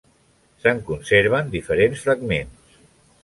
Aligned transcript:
Se'n 0.63 0.79
conserven 0.87 1.53
diferents 1.57 2.03
fragments. 2.07 2.81